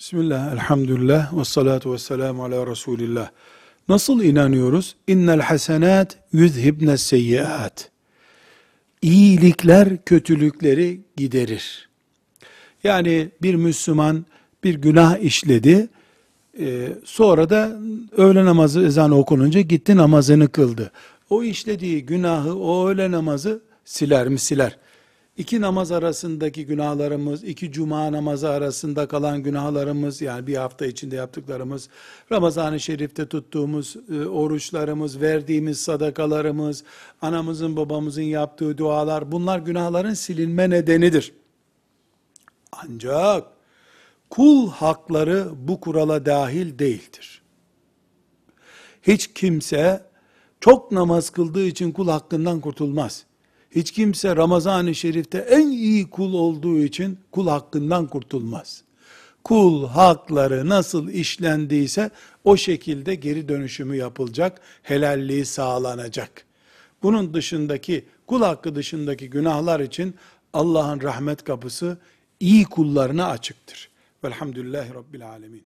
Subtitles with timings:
[0.00, 3.30] Bismillah, elhamdülillah, ve salatu ve selamu ala Resulillah.
[3.88, 4.96] Nasıl inanıyoruz?
[5.06, 7.90] İnnel hasenat yüzhibne seyyiat.
[9.02, 11.88] İyilikler kötülükleri giderir.
[12.84, 14.24] Yani bir Müslüman
[14.64, 15.88] bir günah işledi,
[16.60, 17.78] e, sonra da
[18.16, 20.92] öğle namazı ezanı okununca gitti namazını kıldı.
[21.30, 24.78] O işlediği günahı, o öğle namazı siler mi siler.
[25.40, 31.88] İki namaz arasındaki günahlarımız, iki cuma namazı arasında kalan günahlarımız, yani bir hafta içinde yaptıklarımız,
[32.32, 36.84] Ramazan-ı Şerif'te tuttuğumuz e, oruçlarımız, verdiğimiz sadakalarımız,
[37.22, 41.32] anamızın babamızın yaptığı dualar, bunlar günahların silinme nedenidir.
[42.72, 43.46] Ancak
[44.30, 47.42] kul hakları bu kurala dahil değildir.
[49.02, 50.04] Hiç kimse
[50.60, 53.29] çok namaz kıldığı için kul hakkından kurtulmaz.
[53.70, 58.82] Hiç kimse Ramazan-ı Şerif'te en iyi kul olduğu için kul hakkından kurtulmaz.
[59.44, 62.10] Kul hakları nasıl işlendiyse
[62.44, 66.44] o şekilde geri dönüşümü yapılacak, helalliği sağlanacak.
[67.02, 70.14] Bunun dışındaki, kul hakkı dışındaki günahlar için
[70.52, 71.98] Allah'ın rahmet kapısı
[72.40, 73.90] iyi kullarına açıktır.
[74.24, 75.69] Velhamdülillahi Rabbil Alemin.